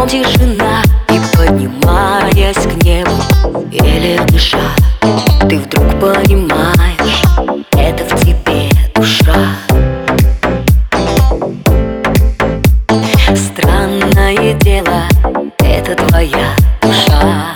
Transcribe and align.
Кругом 0.00 0.08
тишина 0.08 0.82
и 1.10 1.20
поднимаясь 1.36 2.56
к 2.56 2.84
небу 2.84 3.12
Еле 3.70 4.18
дыша, 4.28 4.56
ты 5.46 5.58
вдруг 5.58 5.90
понимаешь 6.00 7.22
Это 7.72 8.04
в 8.04 8.20
тебе 8.20 8.70
душа. 8.94 9.34
Странное 13.36 14.54
дело, 14.60 15.02
это 15.58 15.94
твоя 16.06 16.54
душа. 16.80 17.52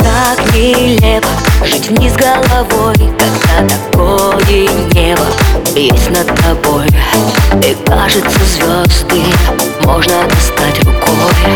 Так 0.00 0.54
нелепо 0.54 1.28
жить 1.64 1.88
вниз 1.88 2.14
головой 2.14 2.96
Когда 2.96 3.68
такое 3.68 4.68
небо 4.92 5.22
есть 5.76 6.10
над 6.10 6.26
тобой. 6.42 6.86
И 7.62 7.76
кажется 7.86 8.40
звезды 8.44 9.22
можно 9.84 10.24
достать 10.28 10.78
рукой. 10.84 11.54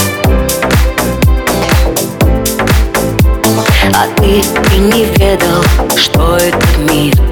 А 3.94 4.06
ты 4.16 4.42
и 4.74 4.78
не 4.78 5.04
ведал, 5.16 5.62
что 5.96 6.36
этот 6.36 6.78
мир 6.90 7.23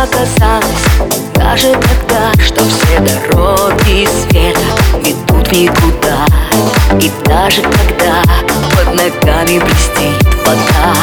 Но 0.00 0.04
оказалось 0.04 1.20
даже 1.34 1.72
тогда, 1.74 2.32
что 2.42 2.64
все 2.64 2.98
дороги 3.00 4.08
света 4.22 4.58
ведут 5.04 5.52
никуда. 5.52 6.24
И 6.98 7.10
даже 7.26 7.60
когда 7.60 8.22
под 8.74 8.94
ногами 8.94 9.58
блестит 9.58 10.26
вода 10.46 10.94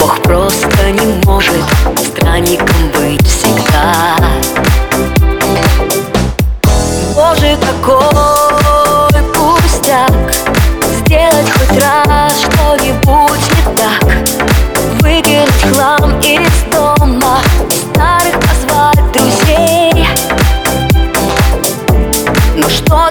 Бог 0.00 0.22
просто 0.22 0.90
не 0.92 1.22
может 1.26 1.62
странником 1.98 2.88
быть 2.94 3.41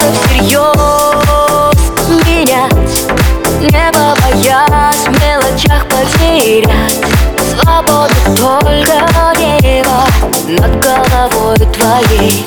Всерьез 0.01 1.77
менять 2.25 3.05
Небо 3.61 4.15
боясь 4.21 5.05
в 5.05 5.21
мелочах 5.21 5.85
потерять 5.85 6.99
Свобода 7.37 8.15
только 8.35 8.95
небо 9.39 10.05
над 10.47 10.83
головой 10.83 11.57
твоей 11.71 12.45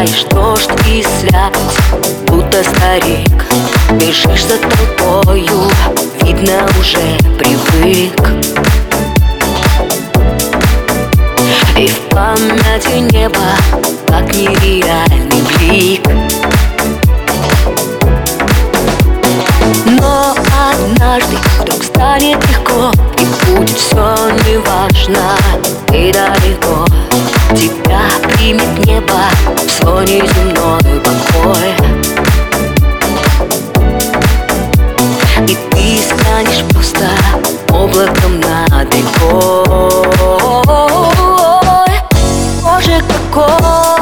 Ругаешь 0.00 0.24
дождь 0.30 0.70
и 0.86 1.02
слякоть 1.02 2.00
Будто 2.26 2.64
старик? 2.64 3.44
Бежишь 3.92 4.46
за 4.46 4.56
толпою 4.56 5.70
Видно 6.22 6.66
уже 6.78 7.18
привык. 7.36 8.30
И 11.76 11.86
в 11.86 11.98
памяти 12.14 13.12
неба 13.12 13.54
Как 14.08 14.34
нереальный 14.34 15.42
блик. 15.58 16.08
Но 20.00 20.34
однажды 20.72 21.36
вдруг 21.60 21.84
станет 21.84 22.38
легко 22.48 22.90
И 23.18 23.52
будет 23.52 23.76
все 23.76 24.16
неважно. 24.48 25.36
И 25.92 26.10
далеко 26.10 26.86
Тебя 27.54 28.00
примет 28.32 28.86
небо 28.86 29.59
в 29.80 29.82
свой 29.82 30.04
неземной 30.04 31.00
покой 31.00 31.74
И 35.46 35.56
ты 35.70 35.98
станешь 36.02 36.64
просто 36.72 37.08
облаком 37.72 38.40
над 38.40 38.94
рекой. 38.94 40.04
Боже, 42.62 43.02
какой 43.32 43.99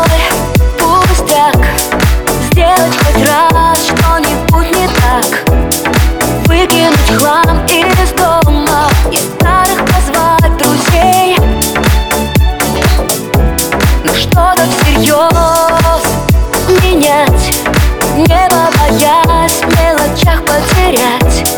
потерять 20.89 21.49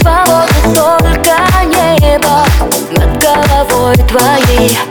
Свобода 0.00 0.46
только 0.74 1.36
небо 1.64 2.44
над 2.92 3.22
головой 3.22 3.96
твоей 4.08 4.89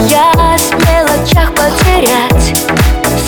боясь 0.00 0.70
в 0.70 0.78
мелочах 0.88 1.52
потерять. 1.54 2.56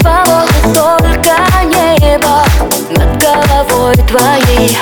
Свобода 0.01 0.49
только 0.75 1.37
небо 1.65 2.43
над 2.91 3.23
головой 3.23 3.95
твоей 4.09 4.77